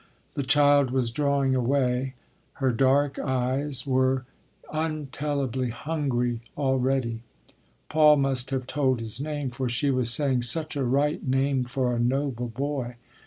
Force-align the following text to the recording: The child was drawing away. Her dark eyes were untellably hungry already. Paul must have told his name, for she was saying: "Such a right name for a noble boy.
The 0.33 0.41
child 0.41 0.89
was 0.89 1.11
drawing 1.11 1.53
away. 1.53 2.15
Her 2.53 2.71
dark 2.71 3.19
eyes 3.19 3.85
were 3.85 4.25
untellably 4.73 5.69
hungry 5.69 6.41
already. 6.57 7.21
Paul 7.87 8.15
must 8.17 8.49
have 8.49 8.65
told 8.65 8.99
his 8.99 9.21
name, 9.21 9.51
for 9.51 9.69
she 9.69 9.91
was 9.91 10.09
saying: 10.11 10.41
"Such 10.41 10.75
a 10.75 10.83
right 10.83 11.23
name 11.23 11.65
for 11.65 11.93
a 11.95 11.99
noble 11.99 12.47
boy. 12.47 12.95